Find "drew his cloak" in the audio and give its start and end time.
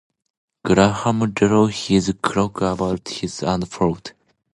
1.29-2.61